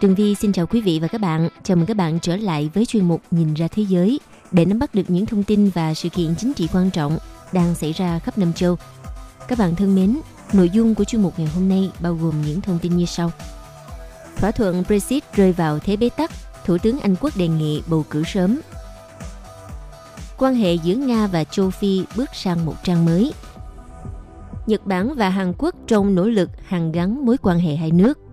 [0.00, 1.48] Tường Vi xin chào quý vị và các bạn.
[1.62, 4.20] Chào mừng các bạn trở lại với chuyên mục Nhìn ra thế giới
[4.52, 7.18] để nắm bắt được những thông tin và sự kiện chính trị quan trọng
[7.52, 8.76] đang xảy ra khắp năm châu.
[9.48, 10.20] Các bạn thân mến,
[10.52, 13.30] nội dung của chuyên mục ngày hôm nay bao gồm những thông tin như sau.
[14.36, 16.30] Thỏa thuận Brexit rơi vào thế bế tắc,
[16.64, 18.60] Thủ tướng Anh Quốc đề nghị bầu cử sớm.
[20.38, 23.32] Quan hệ giữa Nga và châu Phi bước sang một trang mới.
[24.66, 28.18] Nhật Bản và Hàn Quốc trong nỗ lực hàn gắn mối quan hệ hai nước–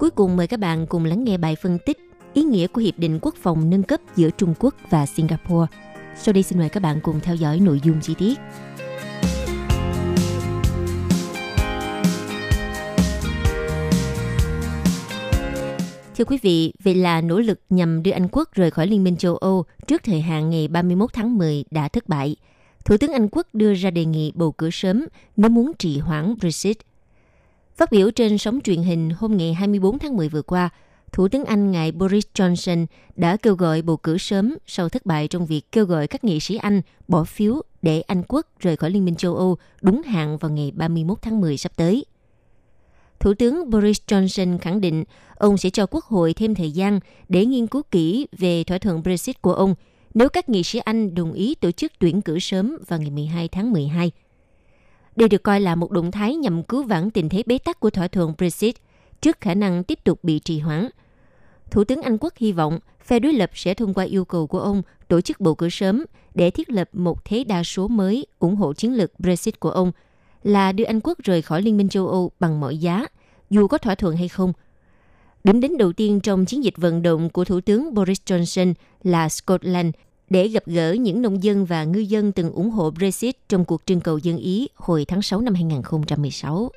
[0.00, 1.98] Cuối cùng mời các bạn cùng lắng nghe bài phân tích
[2.34, 5.66] ý nghĩa của Hiệp định Quốc phòng nâng cấp giữa Trung Quốc và Singapore.
[6.16, 8.38] Sau đây xin mời các bạn cùng theo dõi nội dung chi tiết.
[16.16, 19.16] Thưa quý vị, vậy là nỗ lực nhằm đưa Anh quốc rời khỏi Liên minh
[19.16, 22.36] châu Âu trước thời hạn ngày 31 tháng 10 đã thất bại.
[22.84, 25.04] Thủ tướng Anh quốc đưa ra đề nghị bầu cử sớm
[25.36, 26.78] nếu muốn trì hoãn Brexit–
[27.80, 30.68] Phát biểu trên sóng truyền hình hôm ngày 24 tháng 10 vừa qua,
[31.12, 32.86] Thủ tướng Anh ngài Boris Johnson
[33.16, 36.40] đã kêu gọi bầu cử sớm sau thất bại trong việc kêu gọi các nghị
[36.40, 40.38] sĩ Anh bỏ phiếu để Anh quốc rời khỏi Liên minh châu Âu đúng hạn
[40.38, 42.04] vào ngày 31 tháng 10 sắp tới.
[43.20, 45.04] Thủ tướng Boris Johnson khẳng định
[45.36, 49.02] ông sẽ cho Quốc hội thêm thời gian để nghiên cứu kỹ về thỏa thuận
[49.02, 49.74] Brexit của ông
[50.14, 53.48] nếu các nghị sĩ Anh đồng ý tổ chức tuyển cử sớm vào ngày 12
[53.48, 54.10] tháng 12.
[55.20, 57.90] Đây được coi là một động thái nhằm cứu vãn tình thế bế tắc của
[57.90, 58.74] thỏa thuận Brexit
[59.20, 60.88] trước khả năng tiếp tục bị trì hoãn.
[61.70, 64.60] Thủ tướng Anh quốc hy vọng phe đối lập sẽ thông qua yêu cầu của
[64.60, 66.04] ông tổ chức bầu cử sớm
[66.34, 69.92] để thiết lập một thế đa số mới ủng hộ chiến lược Brexit của ông
[70.42, 73.06] là đưa Anh quốc rời khỏi Liên minh châu Âu bằng mọi giá,
[73.50, 74.52] dù có thỏa thuận hay không.
[75.44, 79.28] Điểm đến đầu tiên trong chiến dịch vận động của Thủ tướng Boris Johnson là
[79.28, 79.94] Scotland
[80.30, 83.82] để gặp gỡ những nông dân và ngư dân từng ủng hộ Brexit trong cuộc
[83.86, 86.70] trưng cầu dân Ý hồi tháng 6 năm 2016.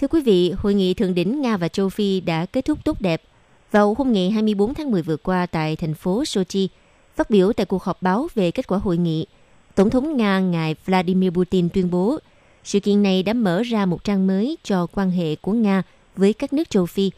[0.00, 3.00] Thưa quý vị, hội nghị thượng đỉnh Nga và châu Phi đã kết thúc tốt
[3.00, 3.22] đẹp
[3.70, 6.68] vào hôm ngày 24 tháng 10 vừa qua tại thành phố Sochi–
[7.16, 9.26] Phát biểu tại cuộc họp báo về kết quả hội nghị,
[9.74, 12.18] Tổng thống Nga ngài Vladimir Putin tuyên bố
[12.64, 15.82] sự kiện này đã mở ra một trang mới cho quan hệ của Nga
[16.16, 17.10] với các nước châu Phi.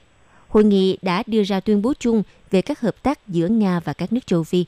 [0.49, 3.93] Hội nghị đã đưa ra tuyên bố chung về các hợp tác giữa Nga và
[3.93, 4.65] các nước châu Phi.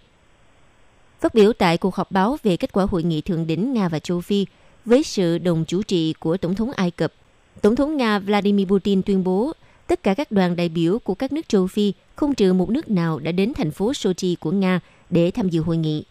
[1.21, 3.99] Phát biểu tại cuộc họp báo về kết quả hội nghị thượng đỉnh Nga và
[3.99, 4.47] châu Phi
[4.85, 7.13] với sự đồng chủ trì của Tổng thống Ai Cập,
[7.61, 9.53] Tổng thống Nga Vladimir Putin tuyên bố
[9.87, 12.91] tất cả các đoàn đại biểu của các nước châu Phi không trừ một nước
[12.91, 14.81] nào đã đến thành phố Sochi của Nga
[15.11, 16.05] để tham dự hội nghị.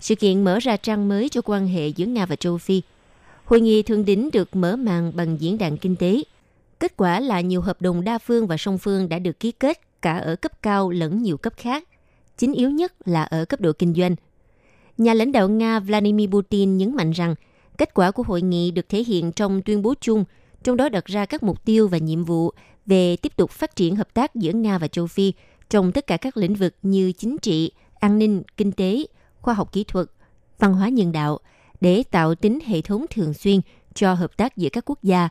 [0.00, 2.82] Sự kiện mở ra trang mới cho quan hệ giữa Nga và châu Phi.
[3.44, 6.22] Hội nghị thượng đỉnh được mở màn bằng diễn đàn kinh tế.
[6.80, 9.80] Kết quả là nhiều hợp đồng đa phương và song phương đã được ký kết
[10.02, 11.84] cả ở cấp cao lẫn nhiều cấp khác.
[12.38, 14.16] Chính yếu nhất là ở cấp độ kinh doanh.
[14.98, 17.34] Nhà lãnh đạo Nga Vladimir Putin nhấn mạnh rằng
[17.78, 20.24] kết quả của hội nghị được thể hiện trong tuyên bố chung,
[20.62, 22.50] trong đó đặt ra các mục tiêu và nhiệm vụ
[22.86, 25.32] về tiếp tục phát triển hợp tác giữa Nga và châu Phi
[25.70, 27.72] trong tất cả các lĩnh vực như chính trị,
[28.02, 29.06] an ninh, kinh tế,
[29.40, 30.06] khoa học kỹ thuật,
[30.58, 31.38] văn hóa nhân đạo
[31.80, 33.60] để tạo tính hệ thống thường xuyên
[33.94, 35.28] cho hợp tác giữa các quốc gia.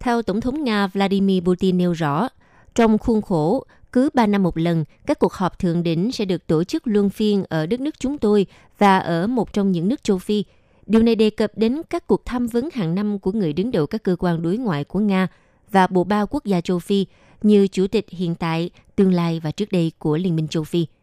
[0.00, 2.28] Theo Tổng thống Nga Vladimir Putin nêu rõ,
[2.74, 6.46] trong khuôn khổ cứ 3 năm một lần, các cuộc họp thượng đỉnh sẽ được
[6.46, 8.46] tổ chức luân phiên ở đất nước chúng tôi
[8.78, 10.44] và ở một trong những nước châu Phi.
[10.86, 13.86] Điều này đề cập đến các cuộc tham vấn hàng năm của người đứng đầu
[13.86, 15.28] các cơ quan đối ngoại của Nga
[15.70, 17.06] và bộ ba quốc gia châu Phi
[17.42, 20.86] như chủ tịch hiện tại, tương lai và trước đây của Liên minh châu Phi–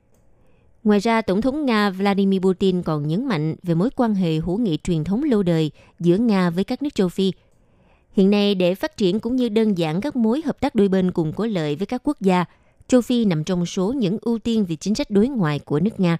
[0.85, 4.57] Ngoài ra, Tổng thống Nga Vladimir Putin còn nhấn mạnh về mối quan hệ hữu
[4.57, 7.31] nghị truyền thống lâu đời giữa Nga với các nước châu Phi.
[8.11, 11.11] Hiện nay, để phát triển cũng như đơn giản các mối hợp tác đôi bên
[11.11, 12.45] cùng có lợi với các quốc gia,
[12.87, 15.99] châu Phi nằm trong số những ưu tiên về chính sách đối ngoại của nước
[15.99, 16.17] Nga.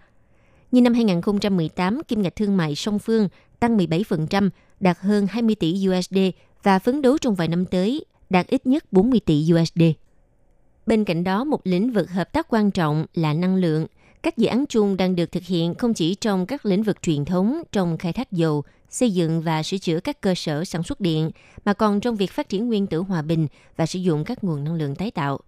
[0.72, 3.30] Như năm 2018, kim ngạch thương mại song phương
[3.60, 6.18] tăng 17%, đạt hơn 20 tỷ USD
[6.64, 9.82] và phấn đấu trong vài năm tới đạt ít nhất 40 tỷ USD.
[10.86, 13.86] Bên cạnh đó, một lĩnh vực hợp tác quan trọng là năng lượng–
[14.26, 17.26] các dự án chung đang được thực hiện không chỉ trong các lĩnh vực truyền
[17.26, 21.02] thống trong khai thác dầu, xây dựng và sửa chữa các cơ sở sản xuất
[21.02, 21.32] điện,
[21.66, 24.64] mà còn trong việc phát triển nguyên tử hòa bình và sử dụng các nguồn
[24.64, 25.40] năng lượng tái tạo.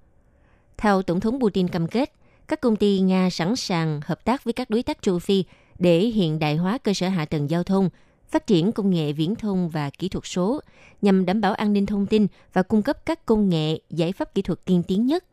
[0.77, 2.13] Theo Tổng thống Putin cam kết,
[2.47, 5.43] các công ty Nga sẵn sàng hợp tác với các đối tác châu Phi
[5.79, 7.89] để hiện đại hóa cơ sở hạ tầng giao thông,
[8.27, 10.61] phát triển công nghệ viễn thông và kỹ thuật số
[11.01, 14.35] nhằm đảm bảo an ninh thông tin và cung cấp các công nghệ, giải pháp
[14.35, 15.23] kỹ thuật tiên tiến nhất.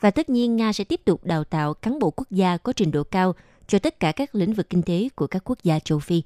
[0.00, 2.90] Và tất nhiên Nga sẽ tiếp tục đào tạo cán bộ quốc gia có trình
[2.90, 3.34] độ cao
[3.66, 6.22] cho tất cả các lĩnh vực kinh tế của các quốc gia châu Phi.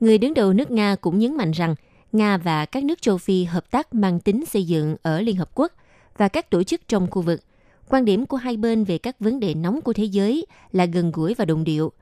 [0.00, 1.74] Người đứng đầu nước Nga cũng nhấn mạnh rằng
[2.12, 5.50] Nga và các nước châu Phi hợp tác mang tính xây dựng ở Liên Hợp
[5.54, 5.72] Quốc
[6.16, 7.40] và các tổ chức trong khu vực.
[7.88, 11.12] Quan điểm của hai bên về các vấn đề nóng của thế giới là gần
[11.12, 11.92] gũi và đồng điệu.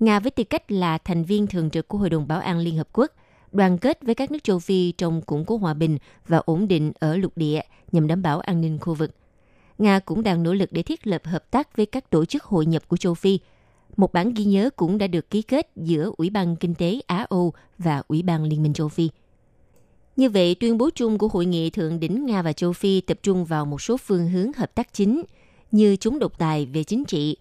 [0.00, 2.76] Nga với tư cách là thành viên thường trực của Hội đồng Bảo an Liên
[2.76, 3.12] Hợp Quốc,
[3.52, 6.92] đoàn kết với các nước châu Phi trong củng cố hòa bình và ổn định
[6.98, 7.60] ở lục địa
[7.92, 9.10] nhằm đảm bảo an ninh khu vực.
[9.78, 12.66] Nga cũng đang nỗ lực để thiết lập hợp tác với các tổ chức hội
[12.66, 13.38] nhập của châu Phi.
[13.96, 17.52] Một bản ghi nhớ cũng đã được ký kết giữa Ủy ban Kinh tế Á-Âu
[17.78, 19.08] và Ủy ban Liên minh châu Phi.
[20.16, 23.18] Như vậy, tuyên bố chung của Hội nghị Thượng đỉnh Nga và châu Phi tập
[23.22, 25.22] trung vào một số phương hướng hợp tác chính
[25.70, 27.36] như chúng độc tài về chính trị,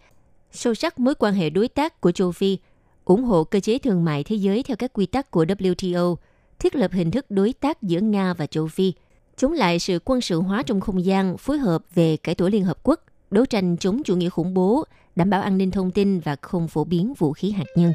[0.52, 2.58] sâu sắc mối quan hệ đối tác của châu Phi,
[3.06, 6.16] ủng hộ cơ chế thương mại thế giới theo các quy tắc của WTO,
[6.60, 8.94] thiết lập hình thức đối tác giữa Nga và châu Phi,
[9.38, 12.64] chống lại sự quân sự hóa trong không gian, phối hợp về cải tổ Liên
[12.64, 13.00] Hợp Quốc,
[13.32, 14.84] đấu tranh chống chủ nghĩa khủng bố,
[15.16, 17.94] đảm bảo an ninh thông tin và không phổ biến vũ khí hạt nhân.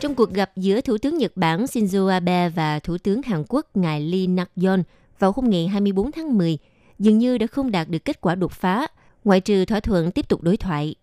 [0.00, 3.66] Trong cuộc gặp giữa Thủ tướng Nhật Bản Shinzo Abe và Thủ tướng Hàn Quốc
[3.74, 4.82] ngài Lee Nak-yon
[5.18, 6.58] vào hôm ngày 24 tháng 10,
[6.98, 8.86] dường như đã không đạt được kết quả đột phá,
[9.24, 10.94] ngoại trừ thỏa thuận tiếp tục đối thoại.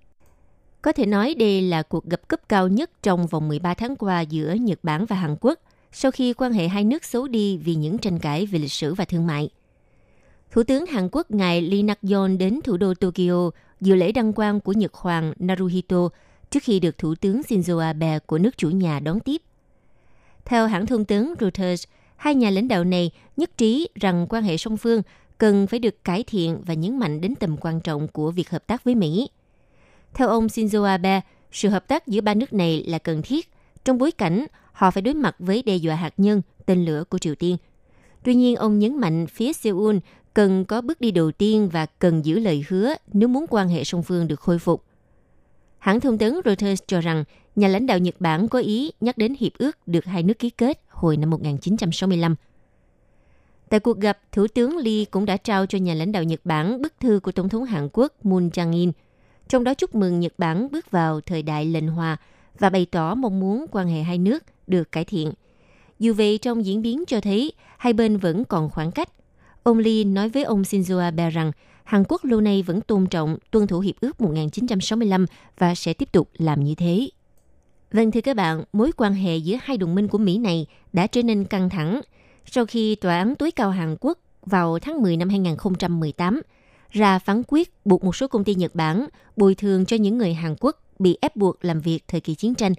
[0.81, 4.21] Có thể nói đây là cuộc gặp cấp cao nhất trong vòng 13 tháng qua
[4.21, 5.59] giữa Nhật Bản và Hàn Quốc
[5.91, 8.93] sau khi quan hệ hai nước xấu đi vì những tranh cãi về lịch sử
[8.93, 9.49] và thương mại.
[10.51, 13.51] Thủ tướng Hàn Quốc ngài Lee Nak-yon đến thủ đô Tokyo
[13.81, 16.09] dự lễ đăng quang của Nhật Hoàng Naruhito
[16.49, 19.41] trước khi được Thủ tướng Shinzo Abe của nước chủ nhà đón tiếp.
[20.45, 21.83] Theo hãng thông tấn Reuters,
[22.15, 25.01] hai nhà lãnh đạo này nhất trí rằng quan hệ song phương
[25.41, 28.67] cần phải được cải thiện và nhấn mạnh đến tầm quan trọng của việc hợp
[28.67, 29.29] tác với Mỹ.
[30.13, 31.21] Theo ông Shinzo Abe,
[31.51, 33.49] sự hợp tác giữa ba nước này là cần thiết
[33.85, 37.17] trong bối cảnh họ phải đối mặt với đe dọa hạt nhân, tên lửa của
[37.17, 37.57] Triều Tiên.
[38.23, 39.97] Tuy nhiên, ông nhấn mạnh phía Seoul
[40.33, 43.83] cần có bước đi đầu tiên và cần giữ lời hứa nếu muốn quan hệ
[43.83, 44.83] song phương được khôi phục.
[45.79, 47.23] Hãng thông tấn Reuters cho rằng
[47.55, 50.49] nhà lãnh đạo Nhật Bản có ý nhắc đến hiệp ước được hai nước ký
[50.49, 52.35] kết hồi năm 1965.
[53.71, 56.81] Tại cuộc gặp, Thủ tướng Lee cũng đã trao cho nhà lãnh đạo Nhật Bản
[56.81, 58.91] bức thư của Tổng thống Hàn Quốc Moon Jae-in,
[59.47, 62.17] trong đó chúc mừng Nhật Bản bước vào thời đại lệnh hòa
[62.59, 65.31] và bày tỏ mong muốn quan hệ hai nước được cải thiện.
[65.99, 69.09] Dù vậy, trong diễn biến cho thấy hai bên vẫn còn khoảng cách.
[69.63, 71.51] Ông Lee nói với ông Shinzo Abe rằng
[71.83, 75.25] Hàn Quốc lâu nay vẫn tôn trọng tuân thủ Hiệp ước 1965
[75.57, 77.09] và sẽ tiếp tục làm như thế.
[77.91, 81.07] Vâng thưa các bạn, mối quan hệ giữa hai đồng minh của Mỹ này đã
[81.07, 82.01] trở nên căng thẳng
[82.45, 86.41] sau khi Tòa án tối cao Hàn Quốc vào tháng 10 năm 2018
[86.91, 89.05] ra phán quyết buộc một số công ty Nhật Bản
[89.37, 92.55] bồi thường cho những người Hàn Quốc bị ép buộc làm việc thời kỳ chiến
[92.55, 92.73] tranh.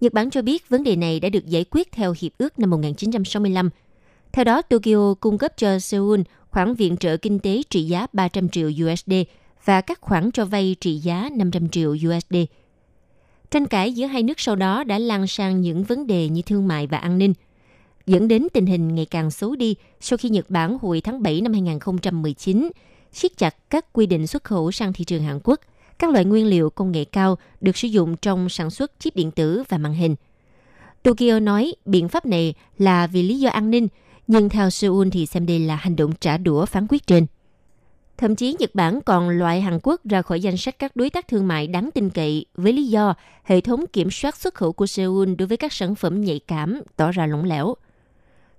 [0.00, 2.70] Nhật Bản cho biết vấn đề này đã được giải quyết theo Hiệp ước năm
[2.70, 3.70] 1965.
[4.32, 8.48] Theo đó, Tokyo cung cấp cho Seoul khoản viện trợ kinh tế trị giá 300
[8.48, 9.12] triệu USD
[9.64, 12.36] và các khoản cho vay trị giá 500 triệu USD.
[13.50, 16.68] Tranh cãi giữa hai nước sau đó đã lan sang những vấn đề như thương
[16.68, 17.34] mại và an ninh,
[18.08, 21.40] dẫn đến tình hình ngày càng xấu đi sau khi Nhật Bản hồi tháng 7
[21.40, 22.70] năm 2019
[23.12, 25.60] siết chặt các quy định xuất khẩu sang thị trường Hàn Quốc,
[25.98, 29.30] các loại nguyên liệu công nghệ cao được sử dụng trong sản xuất chip điện
[29.30, 30.16] tử và màn hình.
[31.02, 33.88] Tokyo nói biện pháp này là vì lý do an ninh,
[34.26, 37.26] nhưng theo Seoul thì xem đây là hành động trả đũa phán quyết trên.
[38.16, 41.28] Thậm chí Nhật Bản còn loại Hàn Quốc ra khỏi danh sách các đối tác
[41.28, 44.86] thương mại đáng tin cậy với lý do hệ thống kiểm soát xuất khẩu của
[44.86, 47.74] Seoul đối với các sản phẩm nhạy cảm tỏ ra lỏng lẻo.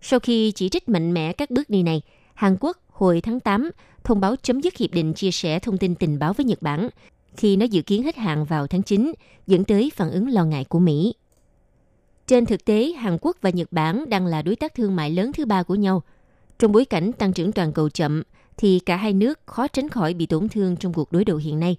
[0.01, 2.01] Sau khi chỉ trích mạnh mẽ các bước đi này,
[2.33, 3.69] Hàn Quốc hồi tháng 8
[4.03, 6.89] thông báo chấm dứt hiệp định chia sẻ thông tin tình báo với Nhật Bản
[7.37, 9.13] khi nó dự kiến hết hạn vào tháng 9,
[9.47, 11.13] dẫn tới phản ứng lo ngại của Mỹ.
[12.27, 15.31] Trên thực tế, Hàn Quốc và Nhật Bản đang là đối tác thương mại lớn
[15.33, 16.03] thứ ba của nhau.
[16.59, 18.23] Trong bối cảnh tăng trưởng toàn cầu chậm,
[18.57, 21.59] thì cả hai nước khó tránh khỏi bị tổn thương trong cuộc đối đầu hiện
[21.59, 21.75] nay.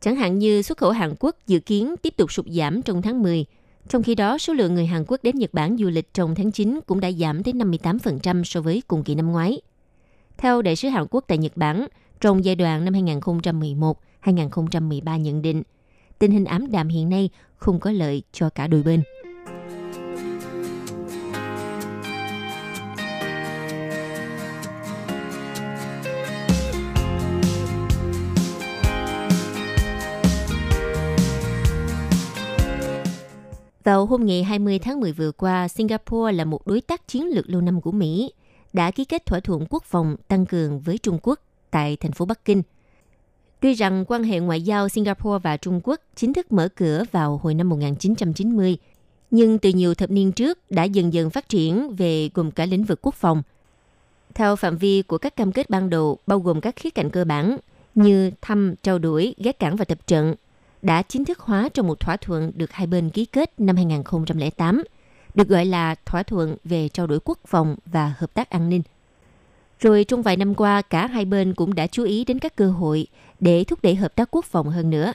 [0.00, 3.22] Chẳng hạn như xuất khẩu Hàn Quốc dự kiến tiếp tục sụt giảm trong tháng
[3.22, 3.44] 10,
[3.88, 6.52] trong khi đó số lượng người Hàn Quốc đến Nhật Bản du lịch trong tháng
[6.52, 9.60] 9 cũng đã giảm tới 58% so với cùng kỳ năm ngoái.
[10.38, 11.86] Theo đại sứ Hàn Quốc tại Nhật Bản,
[12.20, 15.62] trong giai đoạn năm 2011-2013 nhận định,
[16.18, 19.02] tình hình ám đạm hiện nay không có lợi cho cả đôi bên.
[33.84, 37.50] Vào hôm ngày 20 tháng 10 vừa qua, Singapore là một đối tác chiến lược
[37.50, 38.32] lâu năm của Mỹ,
[38.72, 42.24] đã ký kết thỏa thuận quốc phòng tăng cường với Trung Quốc tại thành phố
[42.24, 42.62] Bắc Kinh.
[43.60, 47.40] Tuy rằng quan hệ ngoại giao Singapore và Trung Quốc chính thức mở cửa vào
[47.42, 48.76] hồi năm 1990,
[49.30, 52.84] nhưng từ nhiều thập niên trước đã dần dần phát triển về gồm cả lĩnh
[52.84, 53.42] vực quốc phòng.
[54.34, 57.24] Theo phạm vi của các cam kết ban đầu, bao gồm các khía cạnh cơ
[57.24, 57.56] bản
[57.94, 60.34] như thăm, trao đổi, ghé cảng và tập trận,
[60.82, 64.82] đã chính thức hóa trong một thỏa thuận được hai bên ký kết năm 2008,
[65.34, 68.82] được gọi là thỏa thuận về trao đổi quốc phòng và hợp tác an ninh.
[69.80, 72.70] Rồi trong vài năm qua, cả hai bên cũng đã chú ý đến các cơ
[72.70, 73.06] hội
[73.40, 75.12] để thúc đẩy hợp tác quốc phòng hơn nữa.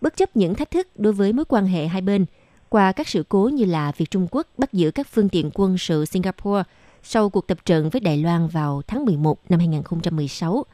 [0.00, 2.26] Bất chấp những thách thức đối với mối quan hệ hai bên,
[2.68, 5.78] qua các sự cố như là việc Trung Quốc bắt giữ các phương tiện quân
[5.78, 6.62] sự Singapore
[7.02, 10.64] sau cuộc tập trận với Đài Loan vào tháng 11 năm 2016,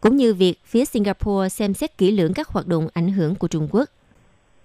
[0.00, 3.48] cũng như việc phía Singapore xem xét kỹ lưỡng các hoạt động ảnh hưởng của
[3.48, 3.90] Trung Quốc.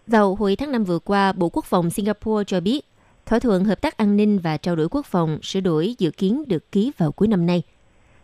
[0.08, 2.86] Vào hồi tháng 5 vừa qua, Bộ Quốc phòng Singapore cho biết
[3.26, 6.44] thỏa thuận hợp tác an ninh và trao đổi quốc phòng sửa đổi dự kiến
[6.48, 7.64] được ký vào cuối năm nay.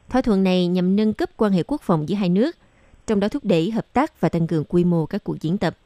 [0.10, 2.56] Thỏa thuận này nhằm nâng cấp quan hệ quốc phòng giữa hai nước,
[3.08, 5.78] trong đó thúc đẩy hợp tác và tăng cường quy mô các cuộc diễn tập.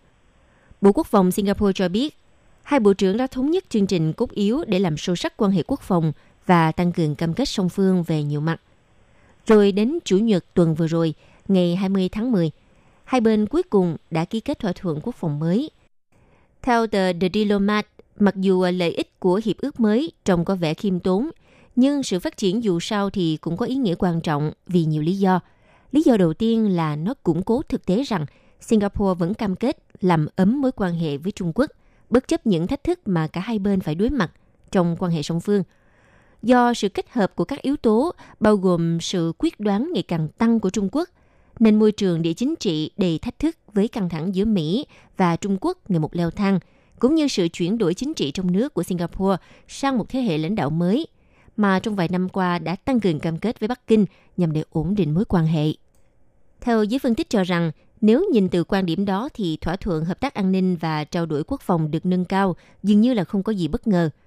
[0.82, 2.18] Bộ Quốc phòng Singapore cho biết,
[2.64, 5.52] hai bộ trưởng đã thống nhất chương trình cốt yếu để làm sâu sắc quan
[5.52, 6.12] hệ quốc phòng
[6.46, 8.62] và tăng cường cam kết song phương về nhiều mặt.
[9.48, 11.14] Rồi đến Chủ nhật tuần vừa rồi,
[11.48, 12.52] ngày 20 tháng 10,
[13.04, 15.70] hai bên cuối cùng đã ký kết thỏa thuận quốc phòng mới.
[16.62, 17.88] Theo tờ The Diplomat,
[18.20, 21.30] mặc dù lợi ích của hiệp ước mới trông có vẻ khiêm tốn,
[21.76, 25.02] nhưng sự phát triển dù sao thì cũng có ý nghĩa quan trọng vì nhiều
[25.02, 25.40] lý do.
[25.92, 28.26] Lý do đầu tiên là nó củng cố thực tế rằng
[28.62, 31.72] Singapore vẫn cam kết làm ấm mối quan hệ với Trung Quốc,
[32.10, 34.32] bất chấp những thách thức mà cả hai bên phải đối mặt
[34.72, 35.64] trong quan hệ song phương–
[36.44, 40.28] do sự kết hợp của các yếu tố bao gồm sự quyết đoán ngày càng
[40.38, 41.10] tăng của Trung Quốc,
[41.60, 44.86] nên môi trường địa chính trị đầy thách thức với căng thẳng giữa Mỹ
[45.18, 46.60] và Trung Quốc ngày một leo thang,
[47.00, 50.38] cũng như sự chuyển đổi chính trị trong nước của Singapore sang một thế hệ
[50.38, 51.08] lãnh đạo mới,
[51.58, 54.06] mà trong vài năm qua đã tăng cường cam kết với Bắc Kinh
[54.38, 55.66] nhằm để ổn định mối quan hệ.
[56.62, 57.72] Theo giới phân tích cho rằng,
[58.02, 61.26] nếu nhìn từ quan điểm đó thì thỏa thuận hợp tác an ninh và trao
[61.26, 64.10] đổi quốc phòng được nâng cao dường như là không có gì bất ngờ–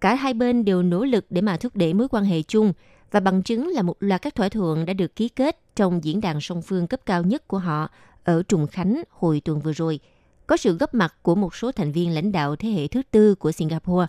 [0.00, 2.72] Cả hai bên đều nỗ lực để mà thúc đẩy mối quan hệ chung
[3.10, 6.20] và bằng chứng là một loạt các thỏa thuận đã được ký kết trong diễn
[6.20, 7.88] đàn song phương cấp cao nhất của họ
[8.24, 10.00] ở Trùng Khánh hồi tuần vừa rồi,
[10.46, 13.34] có sự góp mặt của một số thành viên lãnh đạo thế hệ thứ tư
[13.34, 14.06] của Singapore.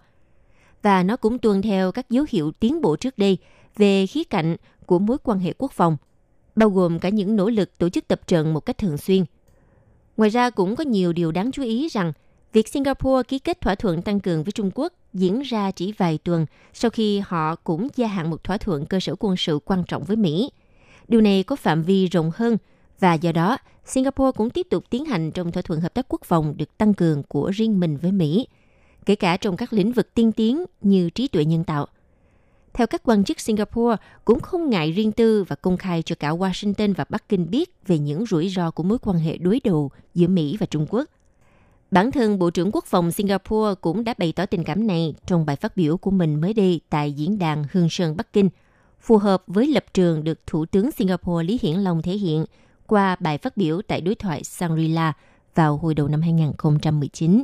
[0.82, 3.38] Và nó cũng tuân theo các dấu hiệu tiến bộ trước đây
[3.76, 5.98] về khía cạnh của mối quan hệ quốc phòng,
[6.56, 9.26] bao gồm cả những nỗ lực tổ chức tập trận một cách thường xuyên.
[10.18, 12.14] Ngoài ra cũng có nhiều điều đáng chú ý rằng
[12.58, 16.20] việc Singapore ký kết thỏa thuận tăng cường với Trung Quốc diễn ra chỉ vài
[16.24, 19.84] tuần sau khi họ cũng gia hạn một thỏa thuận cơ sở quân sự quan
[19.88, 20.50] trọng với Mỹ.
[21.08, 22.58] Điều này có phạm vi rộng hơn
[23.00, 26.22] và do đó Singapore cũng tiếp tục tiến hành trong thỏa thuận hợp tác quốc
[26.24, 28.48] phòng được tăng cường của riêng mình với Mỹ,
[29.06, 31.88] kể cả trong các lĩnh vực tiên tiến như trí tuệ nhân tạo.
[32.74, 33.96] Theo các quan chức Singapore,
[34.26, 37.70] cũng không ngại riêng tư và công khai cho cả Washington và Bắc Kinh biết
[37.88, 41.10] về những rủi ro của mối quan hệ đối đầu giữa Mỹ và Trung Quốc.
[41.92, 45.46] Bản thân Bộ trưởng Quốc phòng Singapore cũng đã bày tỏ tình cảm này trong
[45.46, 48.50] bài phát biểu của mình mới đây tại diễn đàn Hương Sơn Bắc Kinh,
[49.02, 52.46] phù hợp với lập trường được Thủ tướng Singapore Lý Hiển Long thể hiện
[52.88, 55.14] qua bài phát biểu tại đối thoại Shangri-La
[55.56, 57.44] vào hồi đầu năm 2019.